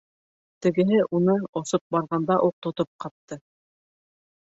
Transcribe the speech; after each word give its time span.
Тегеһе 0.65 1.01
уны 1.19 1.35
осоп 1.63 1.85
барғанда 1.99 2.41
уҡ 2.51 2.59
тотоп 2.69 2.93
ҡапты. 3.07 3.43